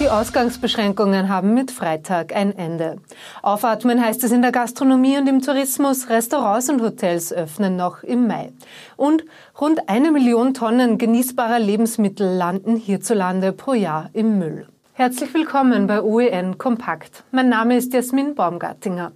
Die 0.00 0.08
Ausgangsbeschränkungen 0.08 1.28
haben 1.28 1.54
mit 1.54 1.72
Freitag 1.72 2.32
ein 2.32 2.56
Ende. 2.56 2.98
Aufatmen 3.42 4.00
heißt 4.00 4.22
es 4.22 4.30
in 4.30 4.42
der 4.42 4.52
Gastronomie 4.52 5.18
und 5.18 5.28
im 5.28 5.42
Tourismus. 5.42 6.08
Restaurants 6.08 6.68
und 6.70 6.80
Hotels 6.80 7.32
öffnen 7.32 7.74
noch 7.74 8.04
im 8.04 8.28
Mai. 8.28 8.52
Und 8.96 9.24
rund 9.60 9.88
eine 9.88 10.12
Million 10.12 10.54
Tonnen 10.54 10.98
genießbarer 10.98 11.58
Lebensmittel 11.58 12.36
landen 12.36 12.76
hierzulande 12.76 13.52
pro 13.52 13.72
Jahr 13.74 14.08
im 14.12 14.38
Müll. 14.38 14.68
Herzlich 14.92 15.34
willkommen 15.34 15.88
bei 15.88 16.00
OEN 16.00 16.58
Kompakt. 16.58 17.24
Mein 17.32 17.48
Name 17.48 17.76
ist 17.76 17.92
Jasmin 17.92 18.36
Baumgartinger. 18.36 19.10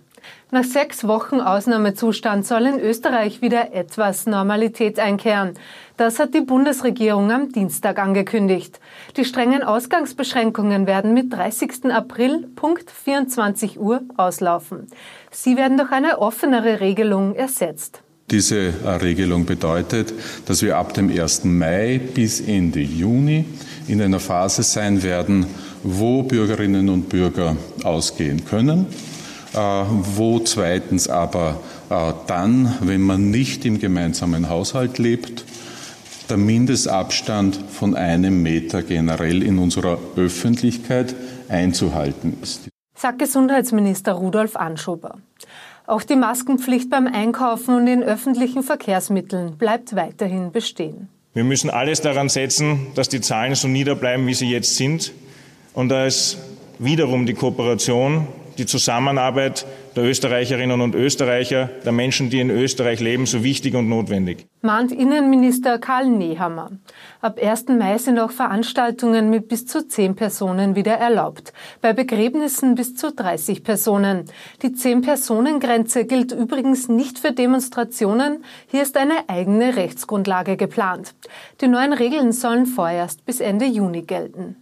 Nach 0.51 0.65
sechs 0.65 1.07
Wochen 1.09 1.41
Ausnahmezustand 1.41 2.47
soll 2.47 2.67
in 2.67 2.79
Österreich 2.79 3.41
wieder 3.41 3.73
etwas 3.73 4.27
Normalität 4.27 4.99
einkehren. 4.99 5.55
Das 5.97 6.19
hat 6.19 6.35
die 6.35 6.43
Bundesregierung 6.43 7.31
am 7.31 7.53
Dienstag 7.53 7.99
angekündigt. 7.99 8.79
Die 9.17 9.25
strengen 9.25 9.63
Ausgangsbeschränkungen 9.63 10.87
werden 10.87 11.15
mit 11.15 11.33
30. 11.33 11.87
April 11.87 12.49
Punkt 12.55 12.91
24 12.91 13.81
Uhr 13.81 14.03
auslaufen. 14.17 14.89
Sie 15.31 15.57
werden 15.57 15.79
durch 15.79 15.91
eine 15.91 16.19
offenere 16.19 16.81
Regelung 16.81 17.35
ersetzt. 17.35 18.03
Diese 18.31 18.73
Regelung 19.03 19.47
bedeutet, 19.47 20.13
dass 20.47 20.63
wir 20.63 20.77
ab 20.77 20.95
dem 20.95 21.11
1. 21.11 21.45
Mai 21.45 21.99
bis 21.99 22.41
Ende 22.41 22.81
Juni 22.81 23.45
in 23.89 24.01
einer 24.01 24.21
Phase 24.21 24.63
sein 24.63 25.03
werden, 25.03 25.47
wo 25.83 26.23
Bürgerinnen 26.23 26.89
und 26.89 27.09
Bürger 27.09 27.57
ausgehen 27.85 28.45
können 28.45 28.87
äh, 28.87 29.12
wo 29.59 30.41
zweitens 30.41 31.09
aber 31.09 31.61
äh, 31.91 32.13
dann, 32.27 32.77
wenn 32.81 33.03
man 33.03 33.31
nicht 33.31 33.65
im 33.65 33.79
gemeinsamen 33.79 34.49
Haushalt 34.49 34.99
lebt, 34.99 35.45
der 36.31 36.37
Mindestabstand 36.39 37.59
von 37.71 37.95
einem 37.95 38.43
Meter 38.43 38.83
generell 38.83 39.43
in 39.43 39.59
unserer 39.59 39.99
Öffentlichkeit 40.17 41.15
einzuhalten 41.49 42.39
ist. 42.43 42.69
Sagt 42.95 43.19
Gesundheitsminister 43.19 44.13
Rudolf 44.13 44.57
Anschober. 44.57 45.19
Auch 45.87 46.03
die 46.03 46.17
Maskenpflicht 46.17 46.89
beim 46.89 47.07
Einkaufen 47.07 47.75
und 47.75 47.87
in 47.87 48.03
öffentlichen 48.03 48.63
Verkehrsmitteln 48.63 49.59
bleibt 49.59 49.97
weiterhin 49.97 50.53
bestehen. 50.53 51.09
Wir 51.35 51.45
müssen 51.45 51.71
alles 51.71 52.01
daran 52.01 52.29
setzen, 52.29 52.87
dass 52.95 53.09
die 53.09 53.21
Zahlen 53.21 53.55
so 53.55 53.67
niederbleiben, 53.67 54.27
wie 54.27 54.35
sie 54.35 54.51
jetzt 54.51 54.77
sind. 54.77 55.13
Und 55.75 55.89
da 55.89 56.07
ist 56.07 56.39
wiederum 56.79 57.27
die 57.27 57.35
Kooperation 57.35 58.27
die 58.59 58.67
Zusammenarbeit 58.67 59.67
der 59.97 60.05
Österreicherinnen 60.05 60.81
und 60.81 60.95
Österreicher, 60.95 61.69
der 61.85 61.93
Menschen, 61.93 62.31
die 62.31 62.41
in 62.41 62.51
Österreich 62.51 63.01
leben, 63.01 63.27
so 63.27 63.45
wichtig 63.45 63.75
und 63.75 63.89
notwendig. 63.89 64.47
Mahnt 64.63 64.93
Innenminister 64.93 65.79
Karl 65.79 66.09
Nehammer. 66.09 66.71
Ab 67.21 67.39
1. 67.43 67.69
Mai 67.69 67.99
sind 67.99 68.19
auch 68.19 68.31
Veranstaltungen 68.31 69.29
mit 69.29 69.49
bis 69.49 69.67
zu 69.67 69.87
10 69.87 70.15
Personen 70.15 70.77
wieder 70.77 70.95
erlaubt. 70.95 71.53
Bei 71.81 71.93
Begräbnissen 71.93 72.75
bis 72.75 72.95
zu 72.95 73.13
30 73.13 73.65
Personen. 73.65 74.25
Die 74.63 74.69
10-Personen-Grenze 74.69 76.05
gilt 76.05 76.33
übrigens 76.33 76.89
nicht 76.89 77.19
für 77.19 77.33
Demonstrationen. 77.33 78.45
Hier 78.69 78.83
ist 78.83 78.97
eine 78.97 79.29
eigene 79.29 79.77
Rechtsgrundlage 79.77 80.57
geplant. 80.57 81.15
Die 81.61 81.69
neuen 81.69 81.93
Regeln 81.93 82.33
sollen 82.33 82.67
vorerst 82.67 83.27
bis 83.27 83.41
Ende 83.41 83.67
Juni 83.67 84.03
gelten. 84.03 84.62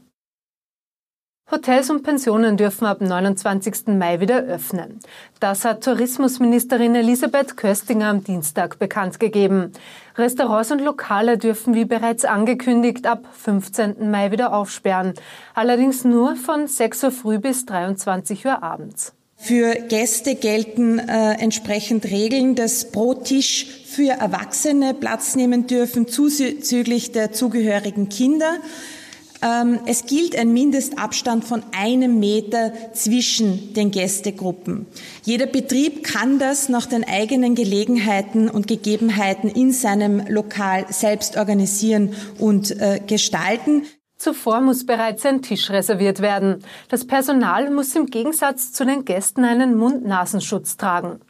Hotels 1.51 1.91
und 1.91 2.05
Pensionen 2.05 2.57
dürfen 2.57 2.87
ab 2.87 3.01
29. 3.01 3.89
Mai 3.89 4.21
wieder 4.21 4.45
öffnen. 4.45 5.01
Das 5.41 5.65
hat 5.65 5.83
Tourismusministerin 5.83 6.95
Elisabeth 6.95 7.57
Köstinger 7.57 8.07
am 8.09 8.23
Dienstag 8.23 8.79
bekannt 8.79 9.19
gegeben. 9.19 9.73
Restaurants 10.17 10.71
und 10.71 10.81
Lokale 10.81 11.39
dürfen 11.39 11.75
wie 11.75 11.85
bereits 11.85 12.25
angekündigt 12.25 13.07
ab 13.07 13.25
15. 13.33 14.11
Mai 14.11 14.31
wieder 14.31 14.53
aufsperren. 14.53 15.15
Allerdings 15.55 16.05
nur 16.05 16.37
von 16.37 16.69
6 16.69 17.05
Uhr 17.05 17.11
früh 17.11 17.39
bis 17.39 17.67
23 17.67 18.47
Uhr 18.47 18.63
abends. 18.63 19.13
Für 19.37 19.75
Gäste 19.75 20.35
gelten 20.35 20.99
äh, 20.99 21.33
entsprechend 21.33 22.05
Regeln, 22.05 22.55
dass 22.55 22.93
pro 22.93 23.15
Tisch 23.15 23.67
für 23.87 24.13
Erwachsene 24.13 24.95
Platz 24.95 25.35
nehmen 25.35 25.67
dürfen, 25.67 26.07
zuzüglich 26.07 27.11
der 27.11 27.33
zugehörigen 27.33 28.09
Kinder. 28.09 28.59
Ähm, 29.43 29.81
es 29.87 30.05
gilt 30.05 30.37
ein 30.37 30.53
Mindestabstand 30.53 31.45
von 31.45 31.63
einem 31.73 32.19
Meter 32.19 32.73
zwischen 32.93 33.73
den 33.73 33.91
Gästegruppen. 33.91 34.87
Jeder 35.23 35.47
Betrieb 35.47 36.05
kann 36.05 36.39
das 36.39 36.69
nach 36.69 36.87
den 36.87 37.05
eigenen 37.05 37.55
Gelegenheiten 37.55 38.51
und 38.51 38.67
Gegebenheiten 38.67 39.49
in 39.49 39.73
seinem 39.73 40.27
Lokal 40.29 40.87
selbst 40.91 41.37
organisieren 41.37 42.15
und 42.39 42.71
äh, 42.81 43.01
gestalten. 43.07 43.85
Zuvor 44.21 44.61
muss 44.61 44.85
bereits 44.85 45.25
ein 45.25 45.41
Tisch 45.41 45.71
reserviert 45.71 46.21
werden. 46.21 46.63
Das 46.91 47.07
Personal 47.07 47.71
muss 47.71 47.97
im 47.97 48.05
Gegensatz 48.05 48.71
zu 48.71 48.85
den 48.85 49.07
Gästen 49.07 49.45
einen 49.45 49.75
Mund-Nasenschutz 49.79 50.77
tragen. 50.77 51.21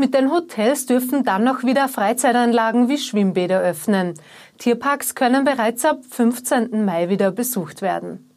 Mit 0.00 0.14
den 0.14 0.32
Hotels 0.32 0.86
dürfen 0.86 1.24
dann 1.24 1.44
noch 1.44 1.62
wieder 1.62 1.86
Freizeitanlagen 1.86 2.88
wie 2.88 2.96
Schwimmbäder 2.96 3.60
öffnen. 3.60 4.14
Tierparks 4.56 5.14
können 5.14 5.44
bereits 5.44 5.84
ab 5.84 5.98
15. 6.08 6.86
Mai 6.86 7.10
wieder 7.10 7.30
besucht 7.30 7.82
werden. 7.82 8.30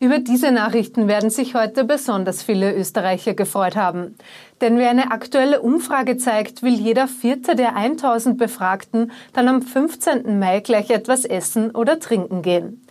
Über 0.00 0.18
diese 0.18 0.50
Nachrichten 0.50 1.06
werden 1.06 1.30
sich 1.30 1.54
heute 1.54 1.84
besonders 1.84 2.42
viele 2.42 2.74
Österreicher 2.74 3.34
gefreut 3.34 3.76
haben. 3.76 4.16
Denn 4.60 4.80
wie 4.80 4.86
eine 4.86 5.12
aktuelle 5.12 5.60
Umfrage 5.60 6.16
zeigt, 6.16 6.64
will 6.64 6.74
jeder 6.74 7.06
Vierte 7.06 7.54
der 7.54 7.76
1000 7.76 8.36
Befragten 8.36 9.12
dann 9.32 9.46
am 9.46 9.62
15. 9.62 10.40
Mai 10.40 10.58
gleich 10.58 10.90
etwas 10.90 11.24
essen 11.24 11.70
oder 11.70 12.00
trinken 12.00 12.42
gehen. 12.42 12.84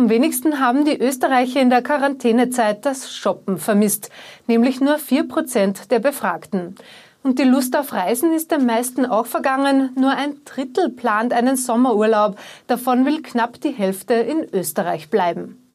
Am 0.00 0.08
wenigsten 0.08 0.60
haben 0.60 0.86
die 0.86 0.98
Österreicher 0.98 1.60
in 1.60 1.68
der 1.68 1.82
Quarantänezeit 1.82 2.86
das 2.86 3.14
Shoppen 3.14 3.58
vermisst, 3.58 4.08
nämlich 4.46 4.80
nur 4.80 4.96
vier 4.96 5.28
Prozent 5.28 5.90
der 5.90 5.98
Befragten. 5.98 6.74
Und 7.22 7.38
die 7.38 7.44
Lust 7.44 7.76
auf 7.76 7.92
Reisen 7.92 8.32
ist 8.32 8.50
den 8.50 8.64
meisten 8.64 9.04
auch 9.04 9.26
vergangen. 9.26 9.90
Nur 9.96 10.12
ein 10.12 10.42
Drittel 10.46 10.88
plant 10.88 11.34
einen 11.34 11.56
Sommerurlaub. 11.56 12.38
Davon 12.66 13.04
will 13.04 13.20
knapp 13.20 13.60
die 13.60 13.72
Hälfte 13.72 14.14
in 14.14 14.46
Österreich 14.54 15.10
bleiben. 15.10 15.69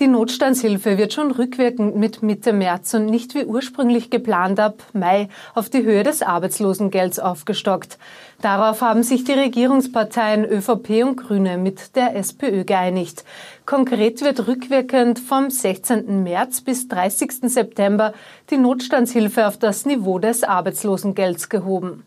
Die 0.00 0.08
Notstandshilfe 0.08 0.96
wird 0.96 1.12
schon 1.12 1.30
rückwirkend 1.30 1.94
mit 1.94 2.22
Mitte 2.22 2.54
März 2.54 2.94
und 2.94 3.04
nicht 3.04 3.34
wie 3.34 3.44
ursprünglich 3.44 4.08
geplant 4.08 4.58
ab 4.58 4.82
Mai 4.94 5.28
auf 5.54 5.68
die 5.68 5.82
Höhe 5.82 6.02
des 6.04 6.22
Arbeitslosengelds 6.22 7.18
aufgestockt. 7.18 7.98
Darauf 8.40 8.80
haben 8.80 9.02
sich 9.02 9.24
die 9.24 9.32
Regierungsparteien 9.32 10.46
ÖVP 10.46 11.04
und 11.04 11.16
Grüne 11.16 11.58
mit 11.58 11.96
der 11.96 12.16
SPÖ 12.16 12.64
geeinigt. 12.64 13.26
Konkret 13.66 14.22
wird 14.22 14.48
rückwirkend 14.48 15.18
vom 15.18 15.50
16. 15.50 16.22
März 16.22 16.62
bis 16.62 16.88
30. 16.88 17.52
September 17.52 18.14
die 18.48 18.56
Notstandshilfe 18.56 19.46
auf 19.46 19.58
das 19.58 19.84
Niveau 19.84 20.18
des 20.18 20.44
Arbeitslosengelds 20.44 21.50
gehoben. 21.50 22.04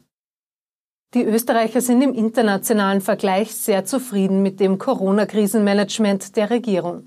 Die 1.13 1.23
Österreicher 1.23 1.79
sind 1.79 2.01
im 2.01 2.15
internationalen 2.15 3.01
Vergleich 3.01 3.53
sehr 3.53 3.85
zufrieden 3.85 4.41
mit 4.41 4.59
dem 4.59 4.79
Corona-Krisenmanagement 4.79 6.35
der 6.35 6.49
Regierung. 6.49 7.05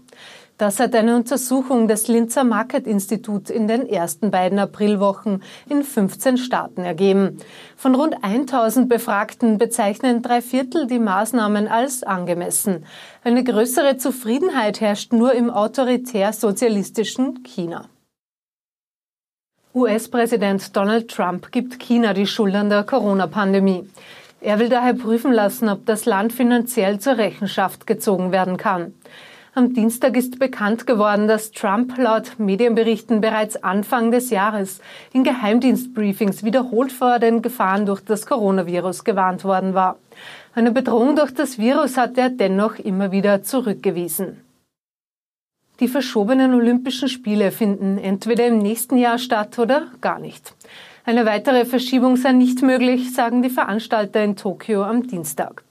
Das 0.58 0.80
hat 0.80 0.94
eine 0.94 1.16
Untersuchung 1.16 1.86
des 1.86 2.08
Linzer 2.08 2.42
Market 2.42 2.86
Institut 2.86 3.50
in 3.50 3.68
den 3.68 3.86
ersten 3.86 4.30
beiden 4.30 4.58
Aprilwochen 4.58 5.42
in 5.68 5.82
15 5.82 6.38
Staaten 6.38 6.82
ergeben. 6.82 7.36
Von 7.76 7.94
rund 7.94 8.24
1000 8.24 8.88
Befragten 8.88 9.58
bezeichnen 9.58 10.22
drei 10.22 10.40
Viertel 10.40 10.86
die 10.86 10.98
Maßnahmen 10.98 11.68
als 11.68 12.02
angemessen. 12.04 12.86
Eine 13.22 13.44
größere 13.44 13.98
Zufriedenheit 13.98 14.80
herrscht 14.80 15.12
nur 15.12 15.34
im 15.34 15.50
autoritär-sozialistischen 15.50 17.42
China. 17.42 17.84
US-Präsident 19.74 20.74
Donald 20.74 21.10
Trump 21.10 21.52
gibt 21.52 21.78
China 21.78 22.14
die 22.14 22.26
Schuld 22.26 22.54
an 22.54 22.70
der 22.70 22.82
Corona-Pandemie. 22.84 23.86
Er 24.40 24.58
will 24.58 24.70
daher 24.70 24.94
prüfen 24.94 25.32
lassen, 25.32 25.68
ob 25.68 25.84
das 25.84 26.06
Land 26.06 26.32
finanziell 26.32 26.98
zur 26.98 27.18
Rechenschaft 27.18 27.86
gezogen 27.86 28.32
werden 28.32 28.56
kann. 28.56 28.94
Am 29.56 29.72
Dienstag 29.72 30.18
ist 30.18 30.38
bekannt 30.38 30.86
geworden, 30.86 31.28
dass 31.28 31.50
Trump 31.50 31.96
laut 31.96 32.38
Medienberichten 32.38 33.22
bereits 33.22 33.56
Anfang 33.64 34.10
des 34.10 34.28
Jahres 34.28 34.82
in 35.14 35.24
Geheimdienstbriefings 35.24 36.44
wiederholt 36.44 36.92
vor 36.92 37.18
den 37.20 37.40
Gefahren 37.40 37.86
durch 37.86 38.02
das 38.02 38.26
Coronavirus 38.26 39.02
gewarnt 39.04 39.44
worden 39.44 39.72
war. 39.72 39.96
Eine 40.54 40.72
Bedrohung 40.72 41.16
durch 41.16 41.32
das 41.32 41.56
Virus 41.56 41.96
hat 41.96 42.18
er 42.18 42.28
dennoch 42.28 42.78
immer 42.78 43.12
wieder 43.12 43.44
zurückgewiesen. 43.44 44.44
Die 45.80 45.88
verschobenen 45.88 46.52
Olympischen 46.52 47.08
Spiele 47.08 47.50
finden 47.50 47.96
entweder 47.96 48.46
im 48.48 48.58
nächsten 48.58 48.98
Jahr 48.98 49.16
statt 49.16 49.58
oder 49.58 49.86
gar 50.02 50.18
nicht. 50.18 50.54
Eine 51.06 51.24
weitere 51.24 51.64
Verschiebung 51.64 52.16
sei 52.16 52.32
nicht 52.32 52.60
möglich, 52.60 53.14
sagen 53.14 53.40
die 53.40 53.48
Veranstalter 53.48 54.22
in 54.22 54.36
Tokio 54.36 54.82
am 54.82 55.06
Dienstag. 55.06 55.62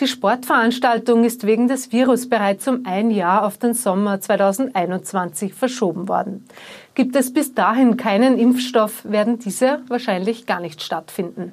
Die 0.00 0.06
Sportveranstaltung 0.06 1.24
ist 1.24 1.46
wegen 1.46 1.68
des 1.68 1.92
Virus 1.92 2.28
bereits 2.28 2.66
um 2.66 2.84
ein 2.84 3.10
Jahr 3.10 3.44
auf 3.44 3.58
den 3.58 3.74
Sommer 3.74 4.20
2021 4.20 5.54
verschoben 5.54 6.08
worden. 6.08 6.46
Gibt 6.94 7.14
es 7.16 7.32
bis 7.32 7.54
dahin 7.54 7.96
keinen 7.96 8.38
Impfstoff, 8.38 9.04
werden 9.04 9.38
diese 9.38 9.80
wahrscheinlich 9.88 10.46
gar 10.46 10.60
nicht 10.60 10.82
stattfinden. 10.82 11.52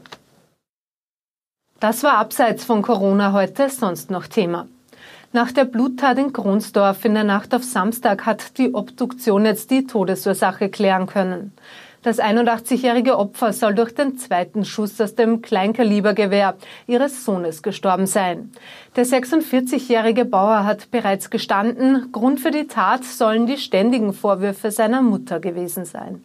Das 1.79 2.03
war 2.03 2.17
abseits 2.17 2.63
von 2.63 2.81
Corona 2.81 3.33
heute 3.33 3.69
sonst 3.69 4.11
noch 4.11 4.27
Thema. 4.27 4.67
Nach 5.33 5.51
der 5.51 5.65
Bluttat 5.65 6.17
in 6.17 6.33
Kronsdorf 6.33 7.05
in 7.05 7.13
der 7.13 7.23
Nacht 7.23 7.55
auf 7.55 7.63
Samstag 7.63 8.25
hat 8.25 8.57
die 8.57 8.73
Obduktion 8.73 9.45
jetzt 9.45 9.71
die 9.71 9.87
Todesursache 9.87 10.69
klären 10.69 11.07
können. 11.07 11.53
Das 12.03 12.19
81-jährige 12.19 13.19
Opfer 13.19 13.53
soll 13.53 13.75
durch 13.75 13.93
den 13.93 14.17
zweiten 14.17 14.65
Schuss 14.65 14.99
aus 14.99 15.13
dem 15.13 15.43
Kleinkalibergewehr 15.43 16.55
ihres 16.87 17.23
Sohnes 17.25 17.61
gestorben 17.61 18.07
sein. 18.07 18.51
Der 18.95 19.05
46-jährige 19.05 20.25
Bauer 20.25 20.65
hat 20.65 20.89
bereits 20.89 21.29
gestanden, 21.29 22.11
Grund 22.11 22.39
für 22.39 22.49
die 22.49 22.65
Tat 22.65 23.03
sollen 23.03 23.45
die 23.45 23.57
ständigen 23.57 24.13
Vorwürfe 24.13 24.71
seiner 24.71 25.03
Mutter 25.03 25.39
gewesen 25.39 25.85
sein. 25.85 26.23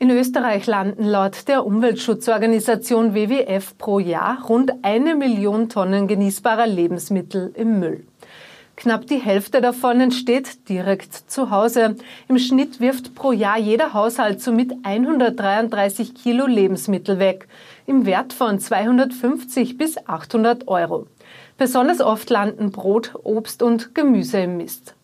In 0.00 0.10
Österreich 0.10 0.66
landen 0.66 1.04
laut 1.04 1.48
der 1.48 1.66
Umweltschutzorganisation 1.66 3.14
WWF 3.14 3.76
pro 3.76 3.98
Jahr 3.98 4.46
rund 4.48 4.72
eine 4.82 5.14
Million 5.14 5.68
Tonnen 5.68 6.06
genießbarer 6.06 6.68
Lebensmittel 6.68 7.52
im 7.54 7.80
Müll. 7.80 8.06
Knapp 8.78 9.08
die 9.08 9.16
Hälfte 9.16 9.60
davon 9.60 10.00
entsteht 10.00 10.68
direkt 10.68 11.12
zu 11.12 11.50
Hause. 11.50 11.96
Im 12.28 12.38
Schnitt 12.38 12.78
wirft 12.78 13.16
pro 13.16 13.32
Jahr 13.32 13.58
jeder 13.58 13.92
Haushalt 13.92 14.40
somit 14.40 14.72
133 14.84 16.14
Kilo 16.14 16.46
Lebensmittel 16.46 17.18
weg, 17.18 17.48
im 17.86 18.06
Wert 18.06 18.32
von 18.32 18.60
250 18.60 19.78
bis 19.78 20.06
800 20.06 20.68
Euro. 20.68 21.08
Besonders 21.56 22.00
oft 22.00 22.30
landen 22.30 22.70
Brot, 22.70 23.16
Obst 23.24 23.64
und 23.64 23.96
Gemüse 23.96 24.38
im 24.38 24.58
Mist. 24.58 24.94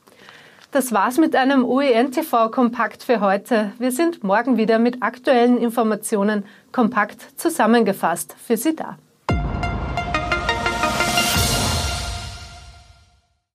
Das 0.70 0.92
war's 0.92 1.18
mit 1.18 1.34
einem 1.34 1.64
OEN-TV-Kompakt 1.64 3.02
für 3.02 3.18
heute. 3.18 3.72
Wir 3.80 3.90
sind 3.90 4.22
morgen 4.22 4.56
wieder 4.56 4.78
mit 4.78 5.02
aktuellen 5.02 5.58
Informationen 5.58 6.44
kompakt 6.70 7.40
zusammengefasst 7.40 8.36
für 8.38 8.56
Sie 8.56 8.76
da. 8.76 8.98